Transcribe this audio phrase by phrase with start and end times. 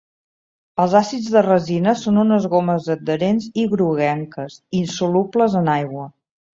[0.83, 6.13] Els àcids de resina són unes gomes adherents i groguenques, insolubles en aigua.